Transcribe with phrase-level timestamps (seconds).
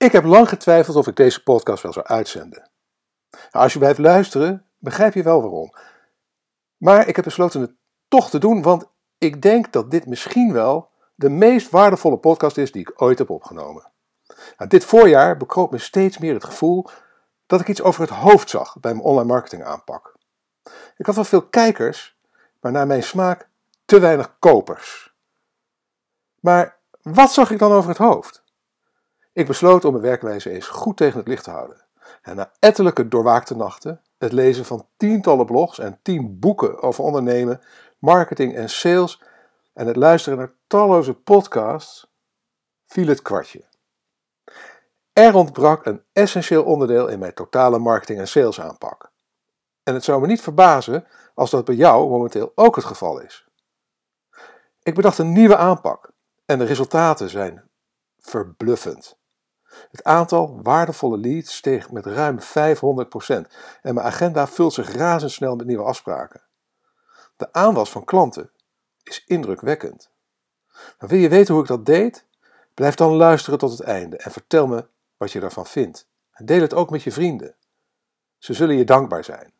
[0.00, 2.70] Ik heb lang getwijfeld of ik deze podcast wel zou uitzenden.
[3.30, 5.74] Nou, als je blijft luisteren, begrijp je wel waarom.
[6.76, 7.74] Maar ik heb besloten het
[8.08, 12.72] toch te doen, want ik denk dat dit misschien wel de meest waardevolle podcast is
[12.72, 13.90] die ik ooit heb opgenomen.
[14.56, 16.86] Nou, dit voorjaar bekroop me steeds meer het gevoel
[17.46, 20.16] dat ik iets over het hoofd zag bij mijn online marketing aanpak.
[20.96, 22.18] Ik had wel veel kijkers,
[22.60, 23.48] maar naar mijn smaak
[23.84, 25.14] te weinig kopers.
[26.40, 28.39] Maar wat zag ik dan over het hoofd?
[29.32, 31.84] Ik besloot om mijn werkwijze eens goed tegen het licht te houden.
[32.22, 37.60] En na ettelijke doorwaakte nachten, het lezen van tientallen blogs en tien boeken over ondernemen,
[37.98, 39.22] marketing en sales
[39.72, 42.10] en het luisteren naar talloze podcasts,
[42.86, 43.64] viel het kwartje.
[45.12, 49.10] Er ontbrak een essentieel onderdeel in mijn totale marketing- en sales aanpak.
[49.82, 53.48] En het zou me niet verbazen als dat bij jou momenteel ook het geval is.
[54.82, 56.12] Ik bedacht een nieuwe aanpak
[56.44, 57.70] en de resultaten zijn
[58.18, 59.18] verbluffend.
[59.90, 62.42] Het aantal waardevolle leads steeg met ruim 500%
[63.82, 66.42] en mijn agenda vult zich razendsnel met nieuwe afspraken.
[67.36, 68.50] De aanwas van klanten
[69.02, 70.10] is indrukwekkend.
[70.98, 72.26] Wil je weten hoe ik dat deed?
[72.74, 76.08] Blijf dan luisteren tot het einde en vertel me wat je ervan vindt.
[76.32, 77.54] En deel het ook met je vrienden.
[78.38, 79.52] Ze zullen je dankbaar zijn.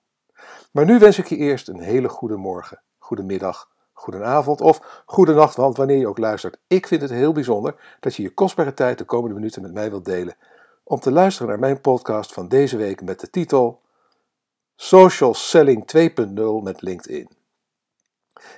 [0.73, 3.71] Maar nu wens ik je eerst een hele goede morgen, goede middag,
[4.01, 7.97] goede avond of goede nacht, want wanneer je ook luistert, ik vind het heel bijzonder
[8.01, 10.37] dat je je kostbare tijd de komende minuten met mij wilt delen
[10.85, 13.81] om te luisteren naar mijn podcast van deze week met de titel
[14.77, 17.29] Social Selling 2.0 met LinkedIn.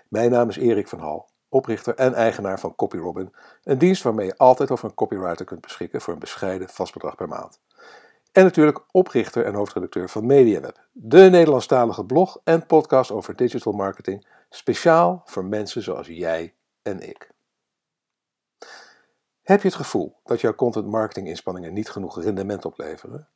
[0.09, 4.37] Mijn naam is Erik van Hal, oprichter en eigenaar van CopyRobin, een dienst waarmee je
[4.37, 7.61] altijd over een copywriter kunt beschikken voor een bescheiden vast bedrag per maand.
[8.33, 14.27] En natuurlijk oprichter en hoofdredacteur van MediaWeb, de Nederlandstalige blog en podcast over digital marketing,
[14.55, 17.31] speciaal voor mensen zoals jij en ik.
[19.43, 23.29] Heb je het gevoel dat jouw content marketing inspanningen niet genoeg rendement opleveren?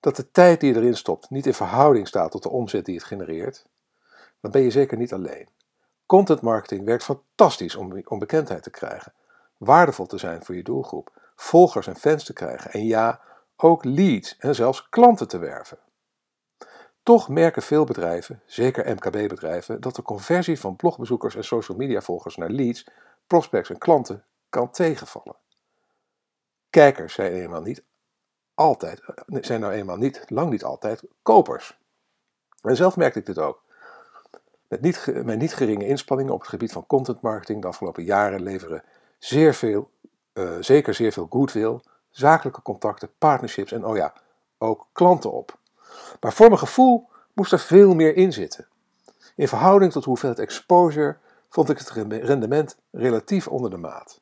[0.00, 2.94] Dat de tijd die je erin stopt niet in verhouding staat tot de omzet die
[2.94, 3.66] het genereert?
[4.40, 5.48] Dan ben je zeker niet alleen.
[6.06, 9.12] Content marketing werkt fantastisch om, om bekendheid te krijgen,
[9.56, 13.20] waardevol te zijn voor je doelgroep, volgers en fans te krijgen en ja,
[13.56, 15.78] ook leads en zelfs klanten te werven.
[17.04, 22.36] Toch merken veel bedrijven, zeker MKB-bedrijven, dat de conversie van blogbezoekers en social media volgers
[22.36, 22.86] naar leads,
[23.26, 25.36] prospects en klanten kan tegenvallen.
[26.70, 27.82] Kijkers zijn eenmaal niet
[28.54, 31.78] altijd, zijn nou eenmaal niet, lang niet altijd kopers.
[32.62, 33.62] En zelf merkte ik dit ook.
[34.68, 38.42] Met niet, mijn niet geringe inspanningen op het gebied van content marketing de afgelopen jaren
[38.42, 38.82] leveren
[39.18, 39.90] zeer veel,
[40.34, 44.12] uh, zeker zeer veel goodwill, zakelijke contacten, partnerships en oh ja,
[44.58, 45.62] ook klanten op.
[46.20, 48.68] Maar voor mijn gevoel moest er veel meer in zitten.
[49.36, 51.16] In verhouding tot hoeveelheid exposure
[51.48, 54.20] vond ik het rendement relatief onder de maat.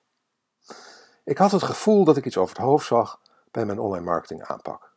[1.24, 4.42] Ik had het gevoel dat ik iets over het hoofd zag bij mijn online marketing
[4.42, 4.92] aanpak.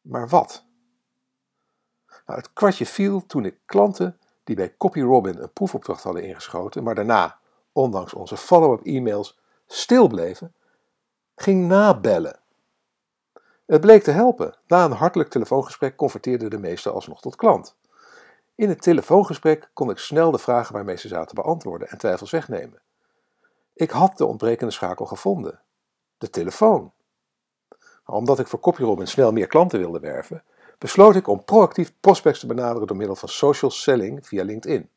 [0.00, 0.64] Maar wat?
[2.26, 6.94] Nou, het kwartje viel toen ik klanten die bij CopyRobin een proefopdracht hadden ingeschoten, maar
[6.94, 7.38] daarna,
[7.72, 10.54] ondanks onze follow-up e-mails, stil bleven,
[11.34, 12.39] ging nabellen.
[13.70, 14.54] Het bleek te helpen.
[14.66, 17.76] Na een hartelijk telefoongesprek converteerden de meesten alsnog tot klant.
[18.54, 22.82] In het telefoongesprek kon ik snel de vragen waarmee ze zaten beantwoorden en twijfels wegnemen.
[23.74, 25.60] Ik had de ontbrekende schakel gevonden:
[26.18, 26.92] de telefoon.
[28.04, 30.44] Omdat ik voor CopyRobin snel meer klanten wilde werven,
[30.78, 34.90] besloot ik om proactief prospects te benaderen door middel van social selling via LinkedIn.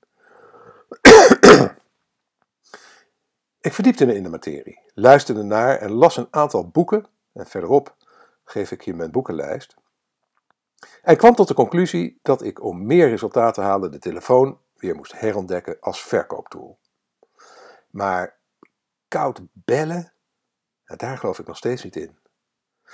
[3.68, 7.96] ik verdiepte me in de materie, luisterde naar en las een aantal boeken, en verderop
[8.44, 9.76] geef ik je mijn boekenlijst,
[11.02, 14.96] en kwam tot de conclusie dat ik om meer resultaat te halen de telefoon weer
[14.96, 16.80] moest herontdekken als verkooptool.
[17.90, 18.38] Maar
[19.08, 20.14] koud bellen,
[20.86, 22.18] daar geloof ik nog steeds niet in.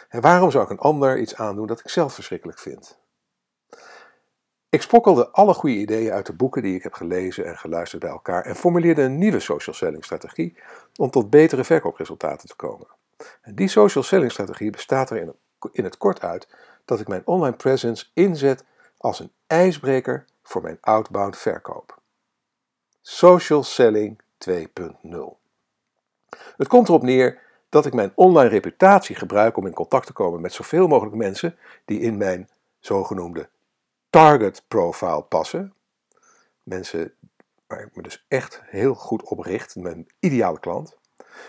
[0.09, 2.99] En waarom zou ik een ander iets aandoen dat ik zelf verschrikkelijk vind?
[4.69, 8.11] Ik sprokkelde alle goede ideeën uit de boeken die ik heb gelezen en geluisterd bij
[8.11, 10.57] elkaar en formuleerde een nieuwe social selling strategie
[10.95, 12.87] om tot betere verkoopresultaten te komen.
[13.43, 15.33] Die social selling strategie bestaat er
[15.71, 16.47] in het kort uit
[16.85, 18.63] dat ik mijn online presence inzet
[18.97, 21.99] als een ijsbreker voor mijn outbound verkoop.
[23.01, 24.53] Social Selling 2.0.
[26.57, 30.41] Het komt erop neer dat ik mijn online reputatie gebruik om in contact te komen
[30.41, 32.49] met zoveel mogelijk mensen die in mijn
[32.79, 33.49] zogenoemde
[34.09, 35.73] target profile passen.
[36.63, 37.13] Mensen
[37.67, 40.97] waar ik me dus echt heel goed op richt, mijn ideale klant.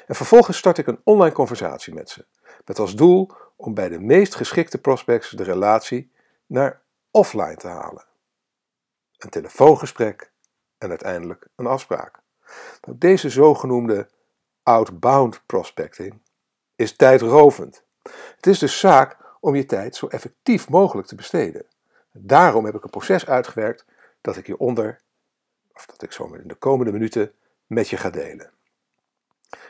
[0.07, 2.27] En vervolgens start ik een online conversatie met ze,
[2.65, 6.13] met als doel om bij de meest geschikte prospects de relatie
[6.47, 8.05] naar offline te halen.
[9.19, 10.33] Een telefoongesprek
[10.79, 12.21] en uiteindelijk een afspraak.
[12.89, 14.09] Deze zogenoemde
[14.63, 16.23] outbound prospecting
[16.77, 17.85] is tijdrovend.
[18.37, 21.67] Het is dus zaak om je tijd zo effectief mogelijk te besteden.
[22.13, 23.85] Daarom heb ik een proces uitgewerkt
[24.21, 25.01] dat ik hieronder,
[25.73, 27.33] of dat ik zo in de komende minuten
[27.67, 28.51] met je ga delen.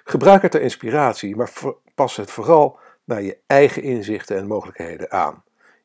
[0.05, 1.53] Gebruik het ter inspiratie, maar
[1.95, 5.45] pas het vooral naar je eigen inzichten en mogelijkheden aan.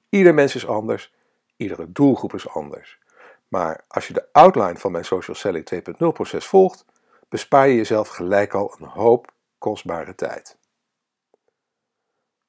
[0.09, 1.13] Ieder mens is anders,
[1.55, 2.99] iedere doelgroep is anders.
[3.47, 6.85] Maar als je de outline van mijn Social Selling 2.0 proces volgt,
[7.29, 10.57] bespaar je jezelf gelijk al een hoop kostbare tijd.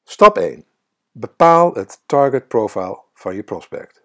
[0.05, 0.65] Stap 1.
[1.11, 4.05] Bepaal het target profile van je prospect.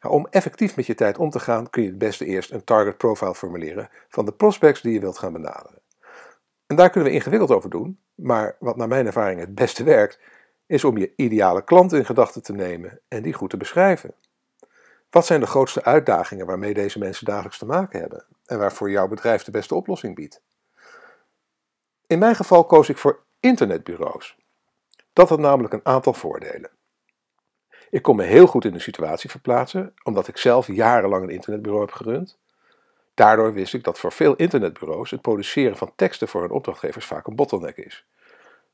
[0.00, 2.64] Nou, om effectief met je tijd om te gaan kun je het beste eerst een
[2.64, 5.82] target profile formuleren van de prospects die je wilt gaan benaderen.
[6.76, 10.18] Daar kunnen we ingewikkeld over doen, maar wat naar mijn ervaring het beste werkt,
[10.66, 14.14] is om je ideale klant in gedachten te nemen en die goed te beschrijven.
[15.10, 19.08] Wat zijn de grootste uitdagingen waarmee deze mensen dagelijks te maken hebben en waarvoor jouw
[19.08, 20.42] bedrijf de beste oplossing biedt?
[22.06, 24.36] In mijn geval koos ik voor internetbureaus.
[25.12, 26.70] Dat had namelijk een aantal voordelen.
[27.90, 31.84] Ik kon me heel goed in de situatie verplaatsen, omdat ik zelf jarenlang een internetbureau
[31.84, 32.38] heb gerund.
[33.14, 37.26] Daardoor wist ik dat voor veel internetbureaus het produceren van teksten voor hun opdrachtgevers vaak
[37.26, 38.06] een bottleneck is.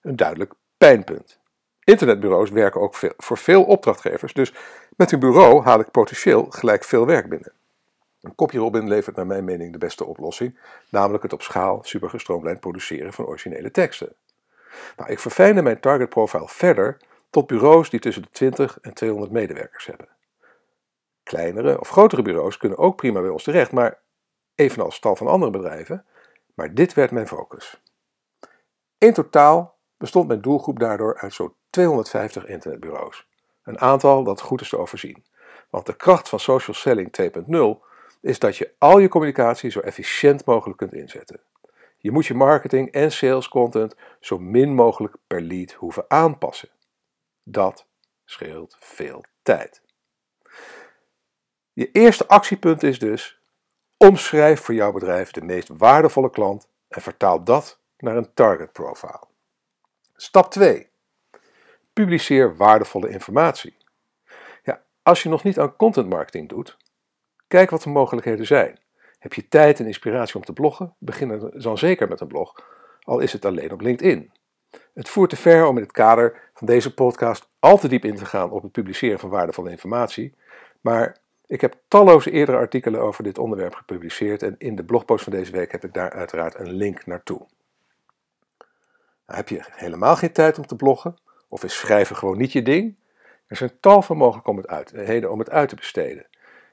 [0.01, 1.39] Een duidelijk pijnpunt.
[1.85, 4.53] Internetbureaus werken ook veel, voor veel opdrachtgevers, dus
[4.97, 7.53] met een bureau haal ik potentieel gelijk veel werk binnen.
[8.21, 10.59] Een CopyRobin levert naar mijn mening de beste oplossing,
[10.91, 14.15] namelijk het op schaal supergestroomlijnd produceren van originele teksten.
[14.97, 16.97] Nou, ik verfijnde mijn target profile verder
[17.31, 20.09] tot bureaus die tussen de 20 en 200 medewerkers hebben.
[21.23, 23.99] Kleinere of grotere bureaus kunnen ook prima bij ons terecht, maar
[24.61, 26.05] evenals tal van andere bedrijven,
[26.55, 27.83] maar dit werd mijn focus.
[28.99, 33.29] In totaal bestond mijn doelgroep daardoor uit zo'n 250 internetbureaus.
[33.62, 35.25] Een aantal dat goed is te overzien.
[35.71, 37.89] Want de kracht van social selling 2.0
[38.21, 41.41] is dat je al je communicatie zo efficiënt mogelijk kunt inzetten.
[41.99, 46.69] Je moet je marketing en sales content zo min mogelijk per lead hoeven aanpassen.
[47.43, 47.87] Dat
[48.25, 49.83] scheelt veel tijd.
[51.73, 53.40] Je eerste actiepunt is dus:
[54.08, 59.20] omschrijf voor jouw bedrijf de meest waardevolle klant en vertaal dat naar een target profile.
[60.17, 60.88] Stap 2.
[61.93, 63.76] Publiceer waardevolle informatie.
[64.62, 66.76] Ja, als je nog niet aan content marketing doet,
[67.49, 68.79] kijk wat de mogelijkheden zijn.
[69.19, 70.94] Heb je tijd en inspiratie om te bloggen?
[70.99, 72.64] Begin dan zeker met een blog,
[73.03, 74.32] al is het alleen op LinkedIn.
[74.94, 78.17] Het voert te ver om in het kader van deze podcast al te diep in
[78.17, 80.35] te gaan op het publiceren van waardevolle informatie,
[80.81, 81.17] maar
[81.50, 85.52] ik heb talloze eerdere artikelen over dit onderwerp gepubliceerd en in de blogpost van deze
[85.52, 87.38] week heb ik daar uiteraard een link naartoe.
[89.26, 91.17] Nou, heb je helemaal geen tijd om te bloggen?
[91.49, 92.99] Of is schrijven gewoon niet je ding?
[93.47, 96.26] Er zijn tal van mogelijkheden om het uit te besteden.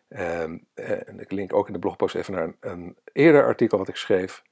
[0.10, 3.88] Um, en ik link ook in de blogpost even naar een, een, eerder artikel wat
[3.88, 4.44] ik schreef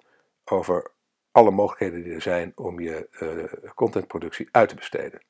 [0.46, 0.92] over
[1.32, 5.22] alle mogelijkheden die er zijn om je uh, contentproductie uit te besteden.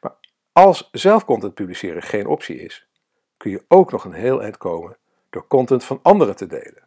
[0.00, 0.12] Maar
[0.52, 2.88] als zelf content publiceren geen optie is,
[3.36, 4.96] kun je ook nog een heel eind komen
[5.30, 6.84] door content van anderen te delen.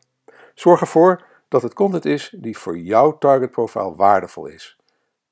[0.54, 4.78] Zorg ervoor dat het content is die voor jouw target profile waardevol is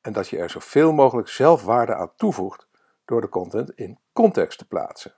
[0.01, 2.67] en dat je er zoveel mogelijk zelf waarde aan toevoegt
[3.05, 5.13] door de content in context te plaatsen.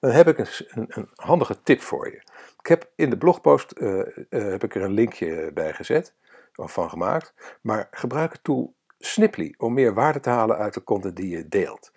[0.00, 0.46] Dan heb ik een,
[0.88, 2.22] een, handige tip voor je.
[2.58, 6.14] Ik heb in de blogpost uh, uh, heb ik er een linkje bij gezet,
[6.54, 10.84] of van gemaakt, maar gebruik het tool Sniply om meer waarde te halen uit de
[10.84, 11.92] content die je deelt.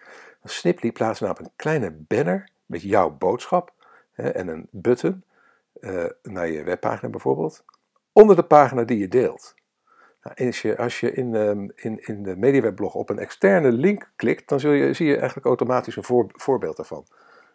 [0.50, 3.74] Sniply plaatst namelijk een kleine banner met jouw boodschap
[4.12, 5.24] hè, en een button
[5.80, 7.64] uh, naar je webpagina bijvoorbeeld,
[8.12, 9.56] onder de pagina die je deelt.
[10.22, 14.12] Nou, als je, als je in, um, in, in de MediaWebblog op een externe link
[14.16, 17.06] klikt, dan je, zie je eigenlijk automatisch een voor, voorbeeld daarvan.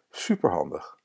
[0.09, 0.97] Superhandig.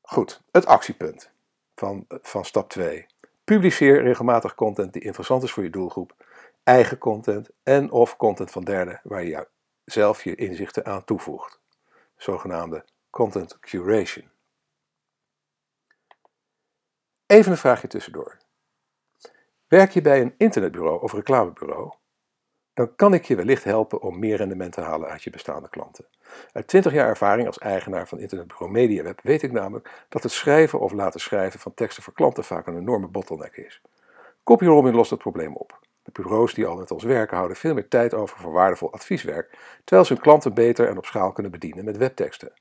[0.00, 1.30] Goed, het actiepunt
[1.74, 3.06] van, van stap 2.
[3.44, 6.14] Publiceer regelmatig content die interessant is voor je doelgroep,
[6.62, 9.46] eigen content en of content van derden waar je
[9.92, 11.60] zelf je inzichten aan toevoegt.
[12.16, 14.30] Zogenaamde content curation.
[17.26, 18.38] Even een vraagje tussendoor.
[19.66, 21.92] Werk je bij een internetbureau of reclamebureau?
[22.74, 26.06] Dan kan ik je wellicht helpen om meer rendement te halen uit je bestaande klanten.
[26.52, 30.80] Uit 20 jaar ervaring als eigenaar van internetbureau MediaWeb weet ik namelijk dat het schrijven
[30.80, 33.82] of laten schrijven van teksten voor klanten vaak een enorme bottleneck is.
[34.44, 35.80] CopyRobin lost het probleem op.
[36.12, 40.06] Bureaus die al met ons werken houden veel meer tijd over voor waardevol advieswerk, terwijl
[40.06, 42.52] ze hun klanten beter en op schaal kunnen bedienen met webteksten.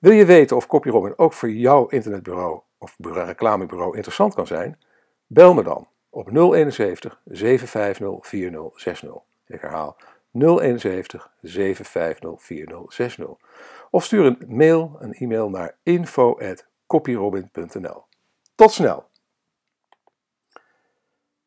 [0.00, 4.78] Wil je weten of CopyRobin ook voor jouw internetbureau of reclamebureau interessant kan zijn?
[5.26, 9.12] Bel me dan op 071 750 4060.
[9.46, 9.96] Ik herhaal
[10.32, 13.26] 071 750 4060.
[13.90, 18.04] Of stuur een mail, een e-mail naar info@copyrobin.nl.
[18.54, 19.10] Tot snel!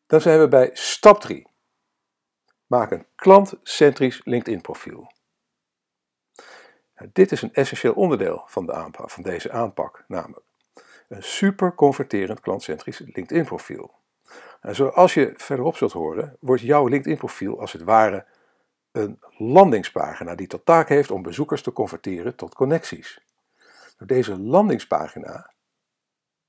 [0.07, 1.47] Dan zijn we bij stap 3.
[2.67, 5.11] Maak een klantcentrisch LinkedIn profiel.
[6.95, 10.45] Nou, dit is een essentieel onderdeel van, de aanpak, van deze aanpak, namelijk
[11.07, 13.93] een super converterend klantcentrisch LinkedIn profiel.
[14.61, 18.25] En zoals je verderop zult horen, wordt jouw LinkedIn profiel als het ware
[18.91, 23.21] een landingspagina die tot taak heeft om bezoekers te converteren tot connecties.
[23.97, 25.53] Nou, deze landingspagina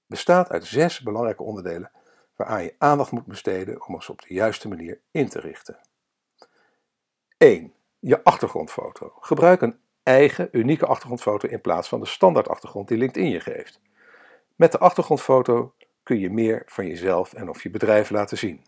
[0.06, 1.90] bestaat uit zes belangrijke onderdelen
[2.36, 5.78] waaraan je aandacht moet besteden om ze op de juiste manier in te richten.
[7.36, 7.74] 1.
[7.98, 9.12] Je achtergrondfoto.
[9.20, 13.80] Gebruik een eigen unieke achtergrondfoto in plaats van de standaard achtergrond die LinkedIn je geeft.
[14.54, 18.64] Met de achtergrondfoto kun je meer van jezelf en of je bedrijf laten zien.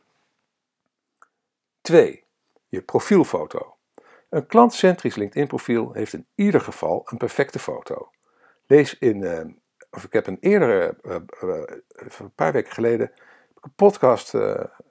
[1.80, 2.24] 2.
[2.68, 3.76] Je profielfoto.
[4.28, 8.10] Een klantcentrisch LinkedIn profiel heeft in ieder geval een perfecte foto.
[8.66, 9.44] Lees in, uh,
[9.90, 11.62] of ik heb een eerdere, uh, uh,
[12.18, 13.12] een paar weken geleden,
[13.76, 14.34] podcast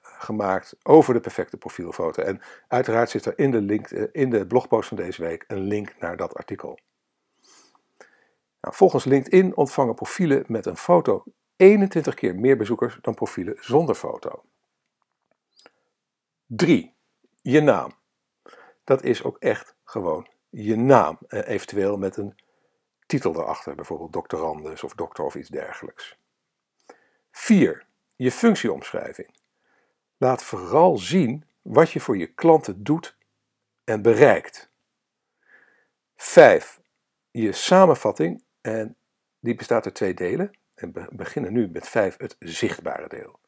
[0.02, 2.24] gemaakt over de perfecte profielfoto.
[2.24, 5.96] En uiteraard zit er in de, link, in de blogpost van deze week een link
[6.00, 6.80] naar dat artikel.
[8.62, 11.24] Nou, volgens LinkedIn ontvangen profielen met een foto
[11.56, 14.44] 21 keer meer bezoekers dan profielen zonder foto.
[16.46, 16.96] 3.
[17.42, 17.92] Je naam.
[18.84, 22.36] Dat is ook echt gewoon je naam, eventueel met een
[23.06, 26.18] titel erachter, bijvoorbeeld doctorandus of dokter of iets dergelijks.
[27.32, 27.87] 4.
[28.18, 29.30] Je functieomschrijving.
[30.18, 33.18] Laat vooral zien wat je voor je klanten doet
[33.84, 34.70] en bereikt.
[36.16, 36.80] 5.
[37.32, 38.96] Je samenvatting, en
[39.40, 40.52] die bestaat uit twee delen.
[40.76, 43.40] En we beginnen nu met 5, het zichtbare deel.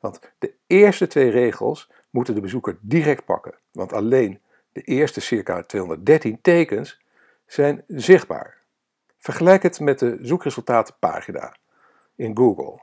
[0.00, 5.62] Want de eerste twee regels moeten de bezoeker direct pakken, want alleen de eerste circa
[5.62, 7.00] 213 tekens
[7.46, 8.62] zijn zichtbaar.
[9.18, 11.56] Vergelijk het met de zoekresultatenpagina
[12.14, 12.82] in Google.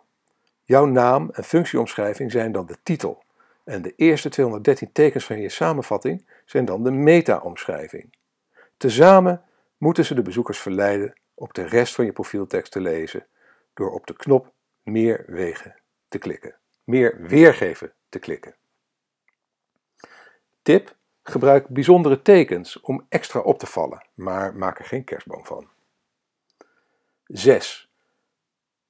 [0.71, 3.23] Jouw naam en functieomschrijving zijn dan de titel
[3.63, 8.13] en de eerste 213 tekens van je samenvatting zijn dan de meta-omschrijving.
[8.77, 9.43] Tezamen
[9.77, 13.27] moeten ze de bezoekers verleiden op de rest van je profieltekst te lezen
[13.73, 15.75] door op de knop Meer wegen
[16.07, 16.55] te klikken.
[16.83, 18.55] Meer weergeven te klikken.
[20.61, 25.69] Tip: gebruik bijzondere tekens om extra op te vallen, maar maak er geen kerstboom van.
[27.25, 27.90] 6.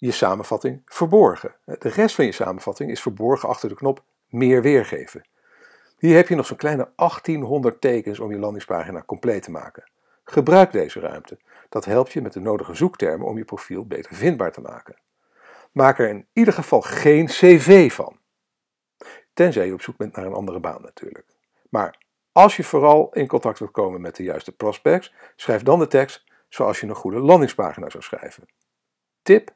[0.01, 1.55] Je samenvatting verborgen.
[1.65, 5.27] De rest van je samenvatting is verborgen achter de knop Meer weergeven.
[5.97, 9.91] Hier heb je nog zo'n kleine 1800 tekens om je landingspagina compleet te maken.
[10.23, 11.39] Gebruik deze ruimte.
[11.69, 14.95] Dat helpt je met de nodige zoektermen om je profiel beter vindbaar te maken.
[15.71, 18.17] Maak er in ieder geval geen cv van.
[19.33, 21.25] Tenzij je op zoek bent naar een andere baan natuurlijk.
[21.69, 21.97] Maar
[22.31, 26.23] als je vooral in contact wilt komen met de juiste prospects, schrijf dan de tekst
[26.49, 28.45] zoals je een goede landingspagina zou schrijven.
[29.21, 29.53] Tip: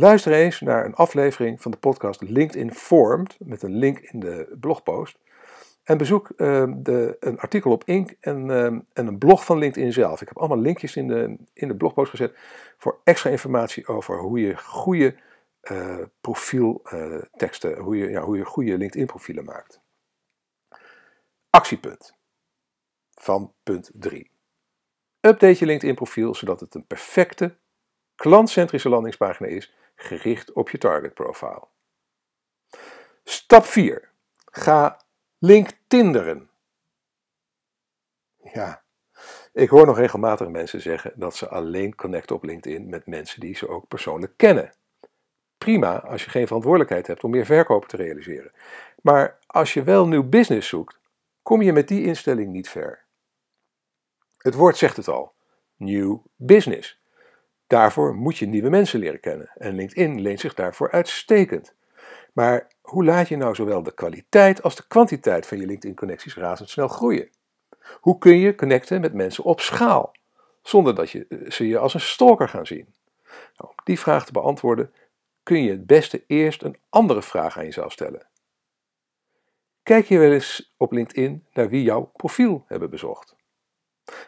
[0.00, 4.56] luister eens naar een aflevering van de podcast LinkedIn Formed met een link in de
[4.60, 5.18] blogpost.
[5.82, 8.10] En bezoek uh, de, een artikel op Inc.
[8.20, 10.20] En, uh, en, een blog van LinkedIn zelf.
[10.20, 12.36] Ik heb allemaal linkjes in de, in de blogpost gezet
[12.76, 15.14] voor extra informatie over hoe je goede
[15.70, 19.80] uh, profielteksten, hoe, je, ja, hoe je goede LinkedIn profielen maakt.
[21.50, 22.14] Actiepunt
[23.14, 24.30] van punt 3.
[25.20, 27.56] Update je LinkedIn profiel zodat het een perfecte,
[28.14, 31.68] klantcentrische landingspagina is, gericht op je target profile.
[33.24, 34.10] Stap 4.
[34.44, 35.00] Ga
[35.38, 36.50] LinkedInderen.
[38.42, 38.82] Ja,
[39.52, 43.56] ik hoor nog regelmatig mensen zeggen dat ze alleen connecten op LinkedIn met mensen die
[43.56, 44.74] ze ook persoonlijk kennen.
[45.58, 48.52] Prima als je geen verantwoordelijkheid hebt om meer verkopen te realiseren.
[49.02, 50.98] Maar als je wel nieuw business zoekt,
[51.42, 53.04] kom je met die instelling niet ver.
[54.38, 55.34] Het woord zegt het al:
[55.76, 56.99] nieuw business.
[57.70, 61.74] Daarvoor moet je nieuwe mensen leren kennen en LinkedIn leent zich daarvoor uitstekend.
[62.32, 66.88] Maar hoe laat je nou zowel de kwaliteit als de kwantiteit van je LinkedIn-connecties razendsnel
[66.88, 67.28] groeien?
[68.00, 70.12] Hoe kun je connecten met mensen op schaal,
[70.62, 72.94] zonder dat je, eh, ze je als een stalker gaan zien?
[73.56, 74.92] Nou, om die vraag te beantwoorden
[75.42, 78.26] kun je het beste eerst een andere vraag aan jezelf stellen.
[79.82, 83.36] Kijk je wel eens op LinkedIn naar wie jouw profiel hebben bezocht?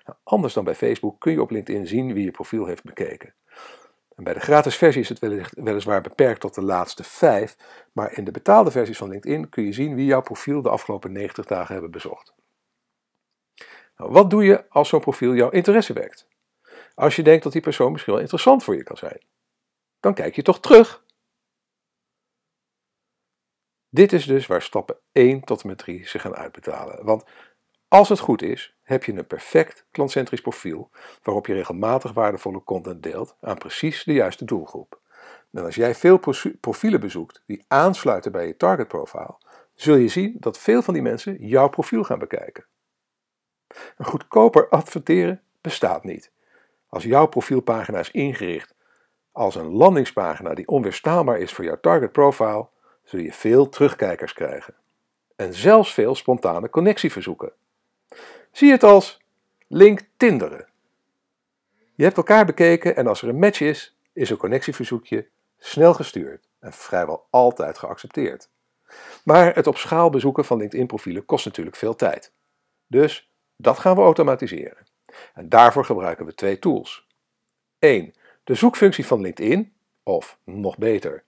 [0.04, 3.34] Nou, anders dan bij Facebook kun je op LinkedIn zien wie je profiel heeft bekeken.
[4.16, 5.18] En bij de gratis versie is het
[5.54, 7.56] weliswaar beperkt tot de laatste vijf,
[7.92, 11.12] maar in de betaalde versies van LinkedIn kun je zien wie jouw profiel de afgelopen
[11.12, 12.34] 90 dagen hebben bezocht.
[13.96, 16.28] Nou, wat doe je als zo'n profiel jouw interesse wekt?
[16.94, 19.20] Als je denkt dat die persoon misschien wel interessant voor je kan zijn,
[20.00, 21.04] dan kijk je toch terug.
[23.88, 27.04] Dit is dus waar stappen 1 tot en met 3 zich gaan uitbetalen.
[27.04, 27.24] Want
[27.88, 30.90] als het goed is, heb je een perfect klantcentrisch profiel
[31.22, 35.00] waarop je regelmatig waardevolle content deelt aan precies de juiste doelgroep.
[35.52, 36.20] En als jij veel
[36.60, 39.36] profielen bezoekt die aansluiten bij je target profile,
[39.74, 42.64] zul je zien dat veel van die mensen jouw profiel gaan bekijken.
[43.96, 46.30] Een goedkoper adverteren bestaat niet.
[46.88, 48.74] Als jouw profielpagina is ingericht
[49.32, 52.68] als een landingspagina die onweerstaanbaar is voor jouw target profile,
[53.02, 54.74] zul je veel terugkijkers krijgen.
[55.36, 57.52] En zelfs veel spontane connectieverzoeken.
[58.52, 59.20] Zie het als
[59.68, 60.66] LinkedInderen.
[61.94, 65.28] Je hebt elkaar bekeken en als er een match is, is een connectieverzoekje
[65.58, 68.48] snel gestuurd en vrijwel altijd geaccepteerd.
[69.24, 72.32] Maar het op schaal bezoeken van LinkedIn-profielen kost natuurlijk veel tijd.
[72.86, 74.86] Dus dat gaan we automatiseren.
[75.34, 77.06] En daarvoor gebruiken we twee tools.
[77.78, 78.14] 1.
[78.44, 81.24] De zoekfunctie van LinkedIn, of nog beter,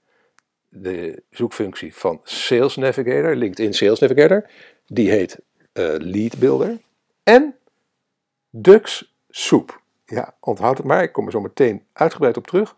[0.68, 4.50] de zoekfunctie van Sales Navigator, LinkedIn Sales Navigator,
[4.86, 5.38] die heet
[5.72, 6.78] uh, Lead Builder.
[7.24, 7.56] En
[8.50, 9.82] Dux Soep.
[10.04, 12.76] Ja, onthoud het maar, ik kom er zo meteen uitgebreid op terug.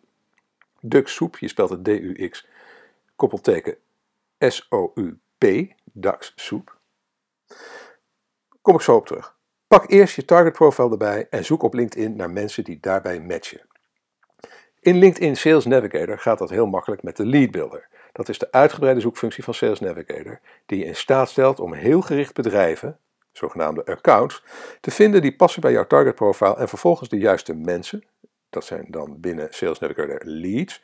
[0.80, 2.46] Dux Soep, je spelt het D-U-X,
[3.16, 3.76] koppelteken
[4.38, 5.44] S-O-U-P,
[5.92, 6.78] Dux Soep.
[8.62, 9.36] Kom ik zo op terug.
[9.66, 13.66] Pak eerst je target profile erbij en zoek op LinkedIn naar mensen die daarbij matchen.
[14.80, 17.88] In LinkedIn Sales Navigator gaat dat heel makkelijk met de Lead Builder.
[18.12, 22.00] Dat is de uitgebreide zoekfunctie van Sales Navigator, die je in staat stelt om heel
[22.00, 22.98] gericht bedrijven,
[23.36, 24.42] zogenaamde accounts,
[24.80, 28.04] te vinden die passen bij jouw target profile en vervolgens de juiste mensen,
[28.50, 30.82] dat zijn dan binnen Sales Navigator leads,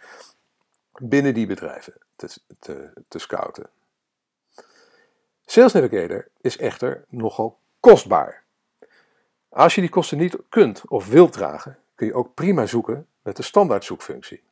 [0.99, 2.29] binnen die bedrijven te,
[2.59, 3.71] te, te scouten.
[5.45, 8.43] Sales Navigator is echter nogal kostbaar.
[9.49, 13.37] Als je die kosten niet kunt of wilt dragen, kun je ook prima zoeken met
[13.37, 14.43] de standaard zoekfunctie.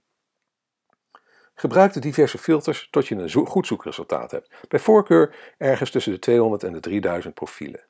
[1.55, 4.51] Gebruik de diverse filters tot je een goed zoekresultaat hebt.
[4.69, 7.81] Bij voorkeur ergens tussen de 200 en de 3000 profielen.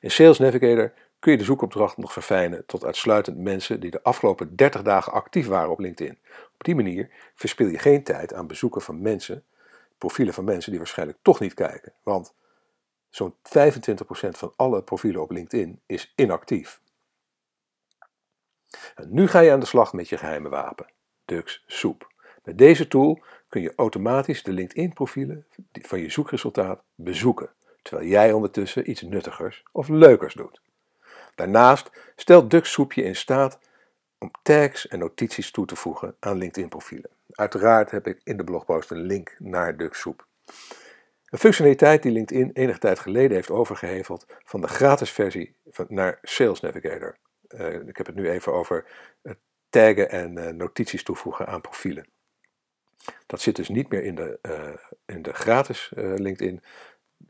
[0.00, 4.56] In Sales Navigator kun je de zoekopdracht nog verfijnen tot uitsluitend mensen die de afgelopen
[4.56, 6.18] 30 dagen actief waren op LinkedIn.
[6.54, 9.44] Op die manier verspil je geen tijd aan bezoeken van mensen,
[9.98, 11.92] profielen van mensen die waarschijnlijk toch niet kijken.
[12.02, 12.34] Want
[13.10, 13.38] zo'n 25%
[14.28, 16.80] van alle profielen op LinkedIn is inactief.
[18.94, 20.86] En nu ga je aan de slag met je geheime wapen,
[21.24, 22.14] Dux Soep.
[22.44, 27.50] Met deze tool kun je automatisch de LinkedIn-profielen van je zoekresultaat bezoeken,
[27.86, 30.60] terwijl jij ondertussen iets nuttigers of leukers doet.
[31.34, 33.58] Daarnaast stelt Dux Soep je in staat
[34.18, 37.10] om tags en notities toe te voegen aan LinkedIn-profielen.
[37.30, 40.26] Uiteraard heb ik in de blogpost een link naar Dux Soep.
[41.26, 45.56] Een functionaliteit die LinkedIn enige tijd geleden heeft overgeheveld van de gratis versie
[45.88, 47.16] naar Sales Navigator.
[47.48, 48.86] Uh, ik heb het nu even over
[49.22, 49.38] het
[49.70, 52.06] taggen en uh, notities toevoegen aan profielen.
[53.26, 54.38] Dat zit dus niet meer in de,
[55.06, 56.62] in de gratis LinkedIn,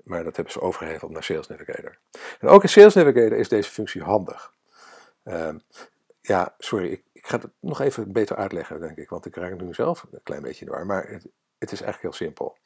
[0.05, 1.99] maar dat hebben ze overgeheveld naar Sales Navigator.
[2.41, 4.53] En ook in Sales Navigator is deze functie handig.
[5.23, 5.59] Ehm,
[6.21, 9.61] ja, sorry, ik, ik, ga het nog even beter uitleggen, denk ik, want ik raak
[9.61, 11.27] nu zelf een klein beetje war, maar het,
[11.59, 12.57] het is eigenlijk heel simpel.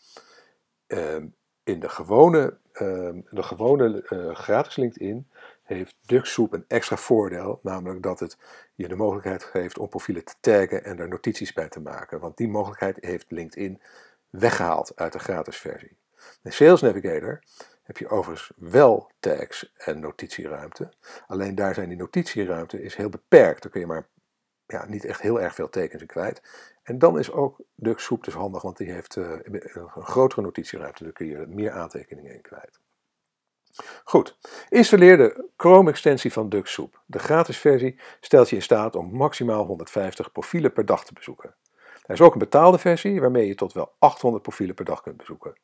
[0.87, 1.27] Ehm,
[1.65, 4.03] in de gewone, ehm, de gewone
[4.35, 5.29] gratis LinkedIn
[5.63, 8.39] heeft DuckSoup een extra voordeel, namelijk dat het
[8.75, 12.21] je de mogelijkheid geeft om profielen te taggen en er notities bij te maken.
[12.21, 13.81] Want die mogelijkheid heeft LinkedIn
[14.31, 15.97] weggehaald uit de gratis versie.
[16.43, 17.43] In Sales Navigator
[17.83, 20.93] heb je overigens wel tags en notitieruimte.
[21.27, 23.63] Alleen daar zijn die notitieruimte is heel beperkt.
[23.63, 24.09] Daar kun je maar
[24.67, 26.43] ja, niet echt heel erg veel tekens in kwijt.
[26.83, 31.05] En dan is ook DuckSoup dus handig, want die heeft uh, een grotere notitieruimte.
[31.05, 32.81] Daar kun je meer aantekeningen in kwijt.
[34.05, 37.03] Goed, installeer de Chrome-extensie van DuckSoup.
[37.07, 41.55] De gratis versie stelt je in staat om maximaal 150 profielen per dag te bezoeken.
[42.07, 45.17] Er is ook een betaalde versie waarmee je tot wel 800 profielen per dag kunt
[45.17, 45.55] bezoeken.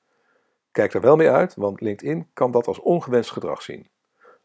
[0.77, 3.89] Kijk er wel mee uit, want LinkedIn kan dat als ongewenst gedrag zien.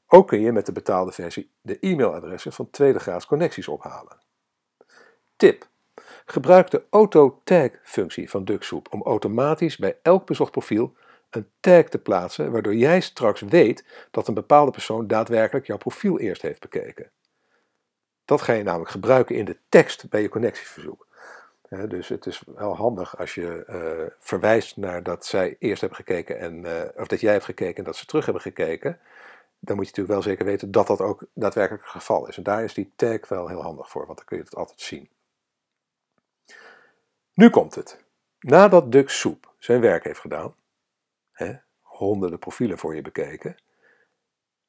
[0.08, 4.18] Ook kun je met de betaalde versie de e-mailadressen van tweede graads connecties ophalen.
[5.36, 5.68] Tip.
[6.26, 10.96] Gebruik de auto-tag-functie van DuckSoup om automatisch bij elk bezocht profiel
[11.30, 16.20] een tag te plaatsen, waardoor jij straks weet dat een bepaalde persoon daadwerkelijk jouw profiel
[16.20, 17.12] eerst heeft bekeken.
[18.26, 21.08] Dat ga je namelijk gebruiken in de tekst bij je connectieverzoek.
[21.78, 26.40] Dus het is wel handig als je uh, verwijst naar dat zij eerst hebben gekeken
[26.40, 29.00] en, uh, of dat jij hebt gekeken en dat ze terug hebben gekeken.
[29.60, 32.38] Dan moet je natuurlijk wel zeker weten dat dat ook daadwerkelijk het geval is.
[32.38, 34.82] En daar is die tag wel heel handig voor, want dan kun je het altijd
[34.82, 35.10] zien.
[37.34, 38.04] Nu komt het.
[38.40, 40.56] Nadat Duck Soep zijn werk heeft gedaan,
[41.32, 43.56] hè, honderden profielen voor je bekeken,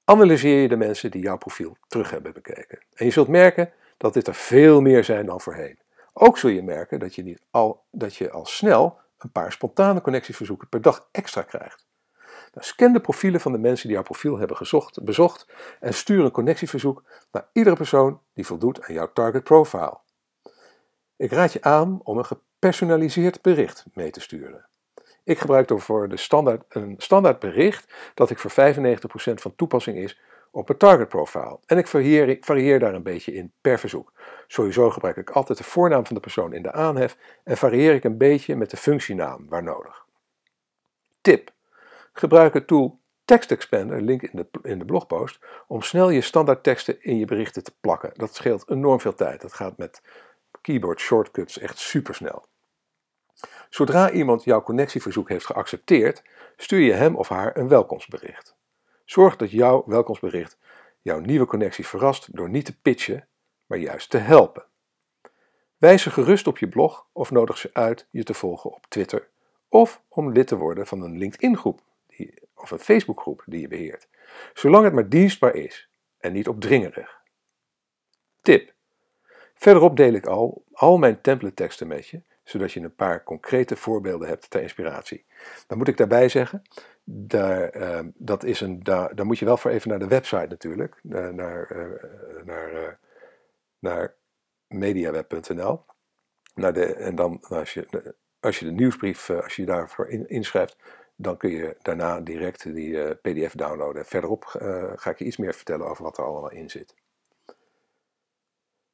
[0.04, 2.78] analyseer je de mensen die jouw profiel terug hebben bekeken.
[2.94, 5.78] En je zult merken dat dit er veel meer zijn dan voorheen.
[6.12, 10.01] Ook zul je merken dat je, niet al, dat je al snel een paar spontane
[10.01, 11.87] connectieverzoeken per dag extra krijgt.
[12.53, 15.46] Nou, scan de profielen van de mensen die jouw profiel hebben gezocht, bezocht
[15.81, 19.98] en stuur een connectieverzoek naar iedere persoon die voldoet aan jouw target profile.
[21.16, 24.66] Ik raad je aan om een gepersonaliseerd bericht mee te sturen.
[25.25, 30.20] Ik gebruik daarvoor de standaard, een standaard bericht dat ik voor 95% van toepassing is
[30.52, 31.58] op het target profile.
[31.66, 34.12] En ik varieer, varieer, daar een beetje in per verzoek.
[34.46, 38.04] Sowieso gebruik ik altijd de voornaam van de persoon in de aanhef en varieer ik
[38.04, 40.06] een beetje met de functienaam waar nodig.
[41.20, 41.50] Tip.
[42.12, 46.62] Gebruik het tool Text Expander, link in de, in de blogpost, om snel je standaard
[46.62, 48.10] teksten in je berichten te plakken.
[48.14, 49.40] Dat scheelt enorm veel tijd.
[49.40, 50.02] Dat gaat met
[50.60, 52.46] keyboard shortcuts echt supersnel.
[53.68, 56.22] Zodra iemand jouw connectieverzoek heeft geaccepteerd,
[56.56, 58.56] stuur je hem of haar een welkomstbericht.
[59.12, 60.59] Zorg dat jouw welkomstbericht
[61.01, 63.29] jouw nieuwe connectie verrast door niet te pitchen,
[63.66, 64.64] maar juist te helpen.
[65.77, 69.29] Wijs ze gerust op je blog of nodig ze uit je te volgen op Twitter
[69.68, 71.81] of om lid te worden van een LinkedIn-groep
[72.55, 74.09] of een Facebookgroep die je beheert,
[74.55, 77.20] zolang het maar dienstbaar is en niet opdringerig.
[78.42, 78.72] Tip.
[79.55, 83.77] Verderop deel ik al, al mijn template teksten met je, zodat je een paar concrete
[83.77, 85.25] voorbeelden hebt ter inspiratie.
[85.66, 86.62] Dan moet ik daarbij zeggen,
[87.04, 91.00] daar, ehm, dat is een, daar, moet je wel voor even naar de website natuurlijk,
[91.02, 92.98] naar, naar, uh, naar,
[93.78, 94.14] naar
[94.66, 95.84] mediaweb.nl.
[96.54, 100.76] Naar de, en dan als je, als je de nieuwsbrief, als je, daarvoor in, inschrijft,
[101.16, 104.06] dan kun je daarna direct die PDF downloaden.
[104.06, 104.44] Verderop
[104.96, 106.94] ga ik je iets meer vertellen over wat er allemaal in zit.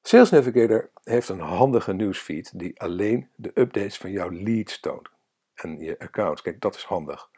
[0.09, 5.09] Sales Navigator heeft een handige nieuwsfeed die alleen de updates van jouw leads toont
[5.55, 6.43] en je accounts.
[6.43, 7.31] Kijk, dat is handig.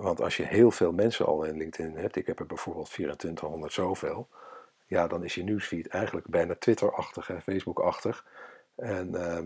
[0.00, 3.72] Want als je heel veel mensen al in LinkedIn hebt, ik heb er bijvoorbeeld 2400
[3.72, 4.28] zoveel,
[4.86, 8.26] ja, dan is je nieuwsfeed eigenlijk bijna Twitter-achtig en Facebook-achtig.
[8.76, 9.38] En uh,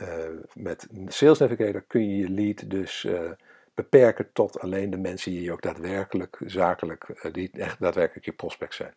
[0.00, 3.30] uh, met Sales Navigator kun je je lead dus uh,
[3.74, 8.32] beperken tot alleen de mensen die je ook daadwerkelijk zakelijk, eh, die echt daadwerkelijk je
[8.32, 8.94] prospects zijn.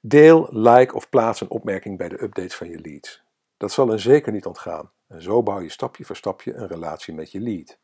[0.00, 3.22] Deel, like of plaats een opmerking bij de updates van je leads.
[3.56, 4.90] Dat zal een zeker niet ontgaan.
[5.06, 7.78] En zo bouw je stapje voor stapje een relatie met je lead.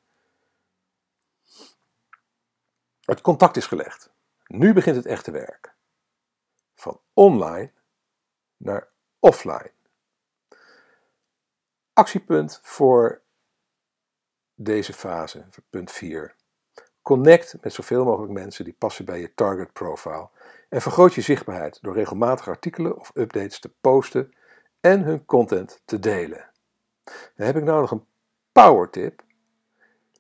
[3.07, 4.11] Het contact is gelegd.
[4.47, 5.75] Nu begint het echte werk.
[6.75, 7.73] Van online
[8.57, 8.89] naar
[9.19, 9.71] offline.
[11.93, 13.23] Actiepunt voor
[14.55, 16.35] deze fase, punt 4.
[17.03, 20.29] Connect met zoveel mogelijk mensen die passen bij je target profile
[20.69, 24.35] en vergroot je zichtbaarheid door regelmatig artikelen of updates te posten
[24.81, 26.51] en hun content te delen.
[27.05, 28.07] Dan heb ik nou nog een
[28.53, 29.25] power tip.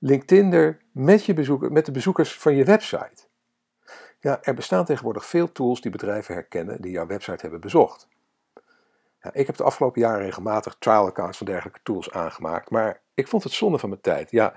[0.01, 3.25] LinkedIn met, je bezoeker, met de bezoekers van je website.
[4.21, 8.09] Ja, er bestaan tegenwoordig veel tools die bedrijven herkennen die jouw website hebben bezocht.
[9.23, 13.29] Ja, ik heb de afgelopen jaren regelmatig trial accounts van dergelijke tools aangemaakt, maar ik
[13.29, 14.31] vond het zonde van mijn tijd.
[14.31, 14.55] Ja,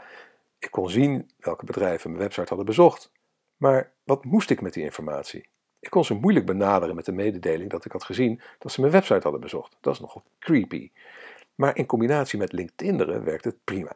[0.60, 3.12] ik kon zien welke bedrijven mijn website hadden bezocht,
[3.58, 5.50] maar wat moest ik met die informatie?
[5.80, 8.94] Ik kon ze moeilijk benaderen met de mededeling dat ik had gezien dat ze mijn
[8.94, 9.78] website hadden bezocht.
[9.82, 10.92] Dat is nogal creepy.
[11.56, 13.96] Maar in combinatie met LinkedIn werkt het prima.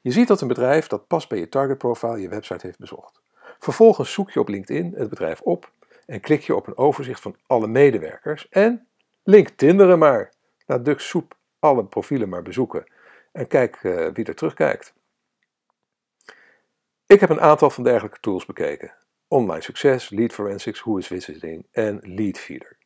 [0.00, 3.20] Je ziet dat een bedrijf dat past bij je target profile je website heeft bezocht.
[3.58, 5.72] Vervolgens zoek je op LinkedIn het bedrijf op
[6.06, 8.86] en klik je op een overzicht van alle medewerkers en
[9.22, 10.32] LinkedInderen maar.
[10.66, 12.84] Laat Duk Soep alle profielen maar bezoeken
[13.32, 14.94] en kijk uh, wie er terugkijkt.
[17.06, 18.94] Ik heb een aantal van dergelijke tools bekeken.
[19.28, 22.76] Online Succes, Lead Forensics, Who is Visiting en Lead Feeder.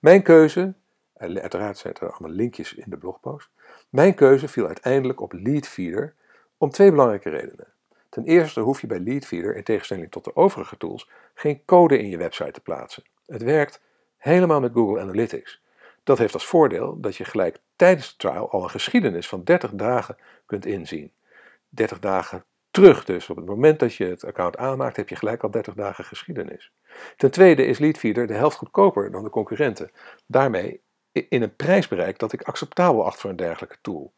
[0.00, 0.74] Mijn keuze,
[1.16, 3.50] uiteraard zijn er allemaal linkjes in de blogpost,
[3.90, 6.14] mijn keuze viel uiteindelijk op Lead Feeder
[6.58, 7.66] om twee belangrijke redenen.
[8.08, 11.98] Ten eerste hoef je bij Lead Feeder, in tegenstelling tot de overige tools, geen code
[11.98, 13.02] in je website te plaatsen.
[13.26, 13.82] Het werkt
[14.16, 15.62] helemaal met Google Analytics.
[16.02, 19.70] Dat heeft als voordeel dat je gelijk tijdens de trial al een geschiedenis van 30
[19.70, 21.12] dagen kunt inzien.
[21.68, 23.30] 30 dagen terug dus.
[23.30, 26.72] Op het moment dat je het account aanmaakt, heb je gelijk al 30 dagen geschiedenis.
[27.16, 29.90] Ten tweede is Leadfeeder de helft goedkoper dan de concurrenten.
[30.26, 30.80] Daarmee
[31.12, 34.12] in een prijsbereik dat ik acceptabel acht voor een dergelijke tool.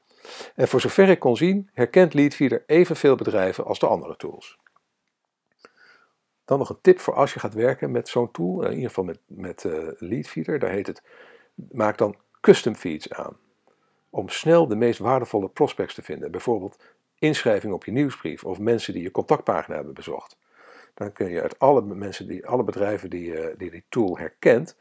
[0.55, 4.59] En voor zover ik kon zien, herkent Leadfeeder evenveel bedrijven als de andere tools.
[6.44, 9.05] Dan nog een tip voor als je gaat werken met zo'n tool, in ieder geval
[9.05, 10.59] met, met uh, Leadfeeder.
[10.59, 11.02] Daar heet het,
[11.55, 13.37] maak dan custom feeds aan.
[14.11, 16.31] Om snel de meest waardevolle prospects te vinden.
[16.31, 16.78] Bijvoorbeeld
[17.18, 20.37] inschrijving op je nieuwsbrief of mensen die je contactpagina hebben bezocht.
[20.94, 24.76] Dan kun je uit alle mensen, die, alle bedrijven die, uh, die die tool herkent,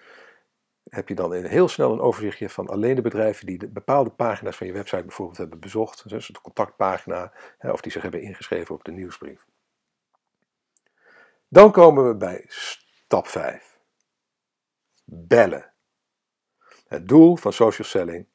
[0.92, 4.58] heb je dan heel snel een overzichtje van alleen de bedrijven die de bepaalde pagina's
[4.58, 8.84] van je website bijvoorbeeld hebben bezocht, dus de contactpagina, of die zich hebben ingeschreven op
[8.84, 9.46] de nieuwsbrief.
[11.48, 13.80] Dan komen we bij stap 5.
[15.04, 15.74] Bellen.
[16.88, 18.28] Het doel van social selling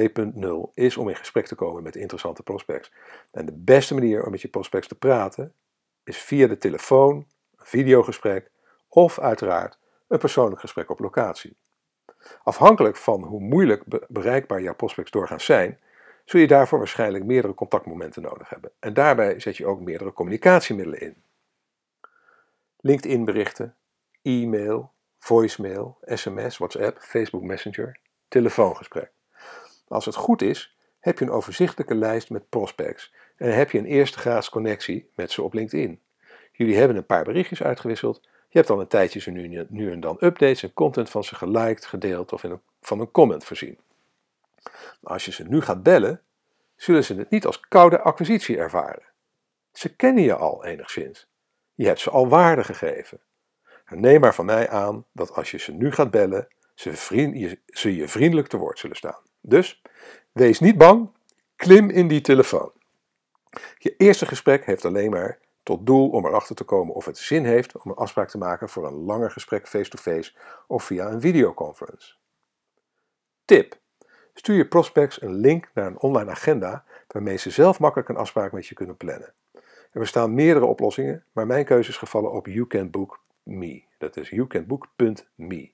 [0.00, 2.92] 2.0 is om in gesprek te komen met interessante prospects.
[3.30, 5.54] En de beste manier om met je prospects te praten
[6.04, 7.16] is via de telefoon,
[7.56, 8.50] een videogesprek
[8.88, 11.56] of uiteraard een persoonlijk gesprek op locatie.
[12.42, 15.80] Afhankelijk van hoe moeilijk bereikbaar jouw prospects doorgaans zijn,
[16.24, 18.70] zul je daarvoor waarschijnlijk meerdere contactmomenten nodig hebben.
[18.78, 21.22] En daarbij zet je ook meerdere communicatiemiddelen in.
[22.80, 23.76] LinkedIn berichten,
[24.22, 29.12] e-mail, voicemail, sms, WhatsApp, Facebook Messenger, telefoongesprek.
[29.88, 33.84] Als het goed is, heb je een overzichtelijke lijst met prospects en heb je een
[33.84, 36.02] eerste graads connectie met ze op LinkedIn.
[36.52, 40.00] Jullie hebben een paar berichtjes uitgewisseld, je hebt al een tijdje ze nu, nu en
[40.00, 43.78] dan updates en content van ze geliked, gedeeld of in een, van een comment voorzien.
[45.02, 46.20] Als je ze nu gaat bellen,
[46.76, 49.02] zullen ze het niet als koude acquisitie ervaren.
[49.72, 51.26] Ze kennen je al enigszins.
[51.74, 53.20] Je hebt ze al waarde gegeven.
[53.88, 57.96] neem maar van mij aan dat als je ze nu gaat bellen, ze, vriend, ze
[57.96, 59.22] je vriendelijk te woord zullen staan.
[59.40, 59.82] Dus
[60.32, 61.10] wees niet bang,
[61.56, 62.72] klim in die telefoon.
[63.78, 67.44] Je eerste gesprek heeft alleen maar tot doel om erachter te komen of het zin
[67.44, 70.32] heeft om een afspraak te maken voor een langer gesprek face-to-face
[70.66, 72.14] of via een videoconference.
[73.44, 73.80] Tip:
[74.34, 78.52] Stuur je prospects een link naar een online agenda waarmee ze zelf makkelijk een afspraak
[78.52, 79.34] met je kunnen plannen.
[79.92, 83.82] Er bestaan meerdere oplossingen, maar mijn keuze is gevallen op YouCanBook.me.
[83.98, 85.70] Dat is youcanbook.me.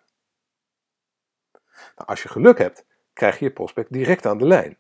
[1.72, 4.78] Nou, als je geluk hebt, krijg je je prospect direct aan de lijn.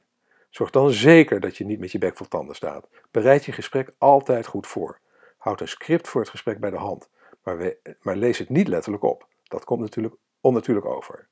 [0.50, 2.88] Zorg dan zeker dat je niet met je bek vol tanden staat.
[3.12, 5.00] Bereid je gesprek altijd goed voor.
[5.41, 7.10] Houd een script voor het gesprek bij de hand,
[7.43, 9.27] maar, we, maar lees het niet letterlijk op.
[9.43, 11.27] Dat komt natuurlijk onnatuurlijk over.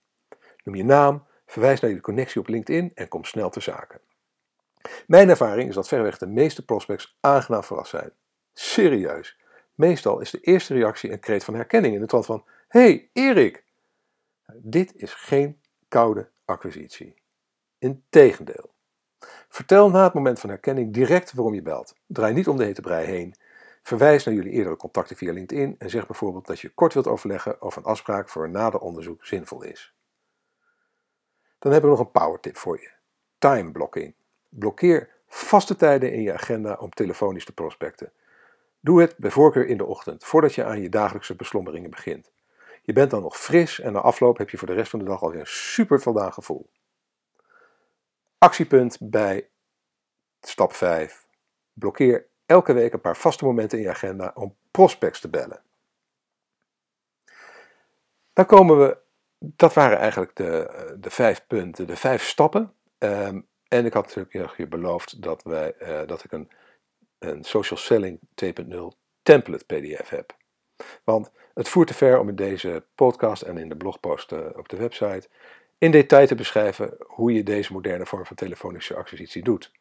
[0.63, 4.01] Noem je naam, verwijs naar je connectie op LinkedIn en kom snel te zaken.
[5.07, 8.11] Mijn ervaring is dat verreweg de meeste prospects aangenaam verrast zijn.
[8.53, 9.37] Serieus.
[9.75, 13.63] Meestal is de eerste reactie een kreet van herkenning in de trant van: Hey, Erik!
[14.53, 17.15] Dit is geen koude acquisitie.
[17.77, 18.73] Integendeel.
[19.49, 21.95] Vertel na het moment van herkenning direct waarom je belt.
[22.07, 23.35] Draai niet om de hete brei heen.
[23.83, 27.61] Verwijs naar jullie eerdere contacten via LinkedIn en zeg bijvoorbeeld dat je kort wilt overleggen
[27.61, 29.93] of een afspraak voor een nader onderzoek zinvol is.
[31.59, 32.91] Dan heb ik nog een power tip voor je.
[33.37, 34.15] Time blocking.
[34.49, 38.11] Blokkeer vaste tijden in je agenda om telefonisch te prospecten.
[38.79, 42.31] Doe het bij voorkeur in de ochtend, voordat je aan je dagelijkse beslommeringen begint.
[42.81, 45.05] Je bent dan nog fris en na afloop heb je voor de rest van de
[45.05, 46.69] dag alweer een super voldaan gevoel.
[48.37, 49.49] Actiepunt bij
[50.41, 51.27] stap 5.
[51.73, 55.61] Blokkeer elke week een paar vaste momenten in je agenda om prospects te bellen.
[58.33, 58.97] Dan komen we,
[59.37, 62.73] dat waren eigenlijk de, de vijf punten, de vijf stappen.
[62.97, 66.49] Um, en ik had natuurlijk je beloofd dat, wij, uh, dat ik een,
[67.19, 68.51] een Social Selling 2.0
[69.23, 70.35] template PDF heb.
[71.03, 74.69] Want het voert te ver om in deze podcast en in de blogpost eh, op
[74.69, 75.29] de website
[75.77, 79.71] in detail te beschrijven hoe je deze moderne vorm van telefonische acquisitie doet.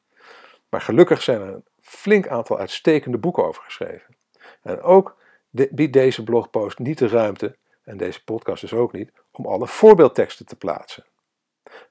[0.68, 4.16] Maar gelukkig zijn er flink aantal uitstekende boeken over geschreven.
[4.62, 5.16] En ook
[5.50, 10.46] biedt deze blogpost niet de ruimte, en deze podcast dus ook niet, om alle voorbeeldteksten
[10.46, 11.04] te plaatsen.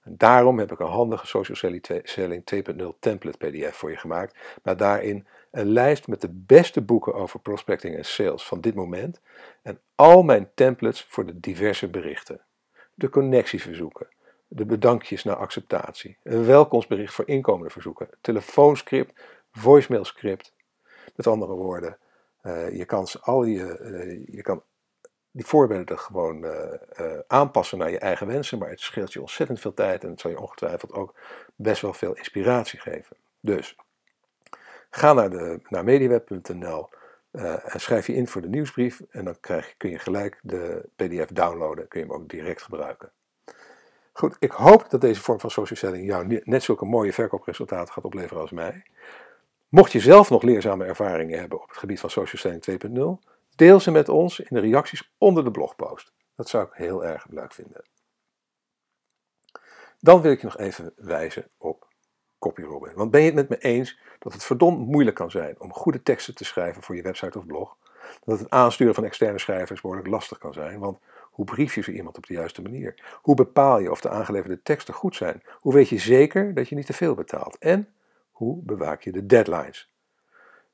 [0.04, 4.80] En daarom heb ik een handige Social Selling 2.0 template PDF voor je gemaakt, met
[4.80, 9.22] daarin een lijst met de beste boeken over prospecting en sales van dit moment
[9.62, 12.42] en al mijn templates voor de diverse berichten.
[12.94, 14.08] De connectieverzoeken,
[14.48, 19.22] de bedankjes naar acceptatie, een welkomstbericht voor inkomende verzoeken, telefoonscript,
[19.58, 20.54] voicemailscript.
[21.15, 21.98] Met andere woorden,
[22.43, 24.63] uh, je kan al je, uh, je kan
[25.32, 29.74] die voorbeelden gewoon uh, aanpassen naar je eigen wensen, maar het scheelt je ontzettend veel
[29.74, 31.15] tijd en het zal je ongetwijfeld ook
[31.56, 33.17] best wel veel inspiratie geven.
[33.39, 33.76] Dus
[34.89, 36.89] ga naar, de, naar mediaweb.nl
[37.32, 41.28] en schrijf je in voor de nieuwsbrief en dan krijg, kun je gelijk de PDF
[41.32, 43.12] downloaden, kun je hem ook direct gebruiken.
[44.17, 48.04] Goed, ik hoop dat deze vorm van social selling jou net zulke mooie verkoopresultaten gaat
[48.04, 48.84] opleveren als mij.
[49.70, 53.80] Mocht je zelf nog leerzame ervaringen hebben op het gebied van social selling 2.0, deel
[53.80, 56.14] ze met ons in de reacties onder de blogpost.
[56.36, 57.82] Dat zou ik heel erg leuk vinden.
[60.00, 61.88] Dan wil ik je nog even wijzen op
[62.40, 62.94] CopyRobin.
[62.96, 66.04] Want ben je het met me eens dat het verdomd moeilijk kan zijn om goede
[66.04, 67.78] teksten te schrijven voor je website of blog?
[68.24, 71.92] Dat het aansturen van externe schrijvers behoorlijk lastig kan zijn, want hoe brief je zo
[71.92, 73.20] iemand op de juiste manier?
[73.22, 75.44] Hoe bepaal je of de aangeleverde teksten goed zijn?
[75.54, 77.58] Hoe weet je zeker dat je niet te veel betaalt?
[77.58, 77.88] En
[78.38, 79.91] hoe bewaak je de deadlines?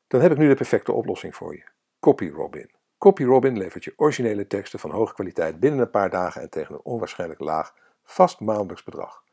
[0.08, 1.63] Dan heb ik nu de perfecte oplossing voor je.
[1.99, 2.71] CopyRobin.
[2.97, 6.84] CopyRobin levert je originele teksten van hoge kwaliteit binnen een paar dagen en tegen een
[6.84, 7.73] onwaarschijnlijk laag,
[8.04, 9.23] vast maandelijks bedrag.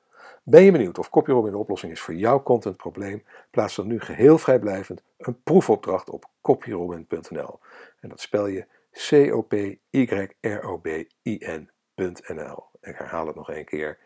[0.43, 3.25] Ben je benieuwd of CopyRobin de oplossing is voor jouw contentprobleem?
[3.51, 7.59] Plaats dan nu geheel vrijblijvend een proefopdracht op copyrobin.nl.
[8.01, 9.79] En dat spel je C-O-P-Y-R-O-B-I-N.nl.
[12.81, 13.99] Ik herhaal het nog een keer.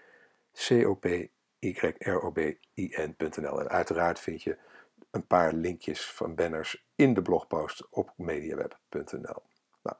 [1.72, 3.60] C-O-P-Y-R-O-B-I-N.nl.
[3.60, 4.56] En uiteraard vind je
[5.10, 9.42] een paar linkjes van banners in de blogpost op mediaweb.nl.
[9.82, 9.96] Nou,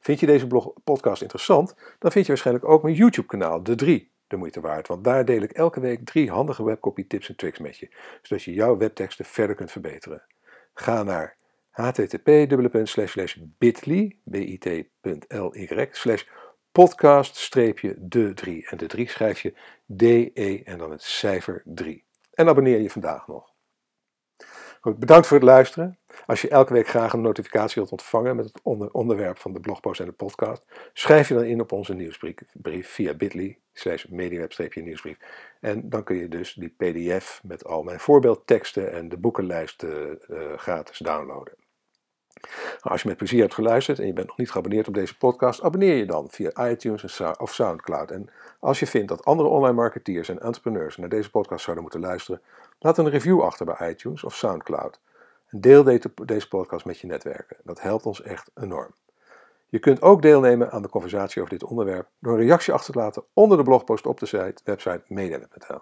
[0.00, 1.74] vind je deze blog, podcast interessant?
[1.98, 4.88] Dan vind je waarschijnlijk ook mijn YouTube-kanaal, De 3, de moeite waard.
[4.88, 7.88] Want daar deel ik elke week drie handige webcopy tips en tricks met je,
[8.22, 10.22] zodat je jouw webteksten verder kunt verbeteren.
[10.74, 11.36] Ga naar
[11.70, 12.50] http://bit.ly
[16.76, 18.66] podcast-de 3.
[18.68, 19.54] En de 3 schrijf je
[19.86, 22.04] DE en dan het cijfer 3.
[22.34, 23.52] En abonneer je vandaag nog.
[24.82, 25.98] Bedankt voor het luisteren.
[26.26, 29.60] Als je elke week graag een notificatie wilt ontvangen met het onder onderwerp van de
[29.60, 35.16] blogpost en de podcast, schrijf je dan in op onze nieuwsbrief via bit.ly slash mediaweb-nieuwsbrief.
[35.60, 40.12] En dan kun je dus die pdf met al mijn voorbeeldteksten en de boekenlijst uh,
[40.56, 41.65] gratis downloaden.
[42.80, 45.62] Als je met plezier hebt geluisterd en je bent nog niet geabonneerd op deze podcast,
[45.62, 48.10] abonneer je dan via iTunes of Soundcloud.
[48.10, 48.28] En
[48.60, 52.42] als je vindt dat andere online marketeers en entrepreneurs naar deze podcast zouden moeten luisteren,
[52.78, 55.00] laat een review achter bij iTunes of Soundcloud.
[55.48, 55.82] En deel
[56.24, 57.56] deze podcast met je netwerken.
[57.62, 58.94] Dat helpt ons echt enorm.
[59.68, 62.98] Je kunt ook deelnemen aan de conversatie over dit onderwerp door een reactie achter te
[62.98, 65.80] laten onder de blogpost op de site, website mediaweb.nl.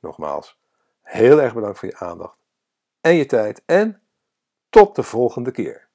[0.00, 0.58] Nogmaals,
[1.02, 2.38] heel erg bedankt voor je aandacht
[3.00, 4.02] en je tijd en
[4.70, 5.88] tot de volgende keer.